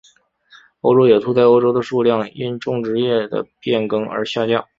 [0.81, 4.67] 欧洲野兔在欧洲的数量因种植业的变更而下降。